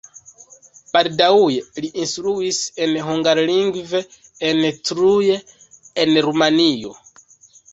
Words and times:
Baldaŭe 0.95 1.59
li 1.83 1.91
instruis 2.03 2.61
hungarlingve 3.09 4.03
en 4.49 4.65
Cluj, 4.89 5.23
en 6.05 6.19
Rumanio. 6.29 6.99